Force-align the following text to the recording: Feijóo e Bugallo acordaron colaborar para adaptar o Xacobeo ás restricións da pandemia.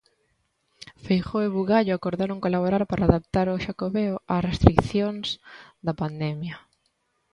Feijóo 1.03 1.43
e 1.47 1.49
Bugallo 1.55 1.93
acordaron 1.95 2.43
colaborar 2.45 2.83
para 2.89 3.05
adaptar 3.09 3.45
o 3.53 3.61
Xacobeo 3.63 4.15
ás 4.33 4.45
restricións 4.49 5.27
da 5.85 5.93
pandemia. 6.01 6.55